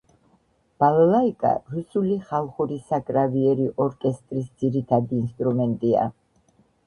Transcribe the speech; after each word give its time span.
ბალალაიკა 0.83 1.51
რუსული 1.73 2.15
ხალხური 2.29 2.79
საკრავიერი 2.87 3.69
ორკესტრის 3.87 4.49
ძირითადი 4.63 5.21
ინსტრუმენტია. 5.27 6.09